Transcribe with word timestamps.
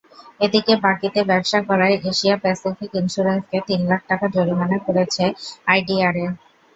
এদিকে, 0.39 0.73
বাকিতে 0.83 1.19
ব্যবসা 1.29 1.59
করায় 1.69 1.95
এশিয়া 2.03 2.35
প্যাসিফিক 2.37 2.91
ইনস্যুরেন্সকে 3.01 3.57
তিন 3.67 3.81
লাখ 3.91 4.01
টাকা 4.09 4.25
জরিমানা 4.35 4.77
করেছে 4.87 5.23
আইডিআরএ। 5.67 6.25